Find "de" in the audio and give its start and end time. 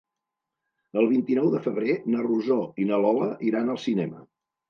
1.55-1.59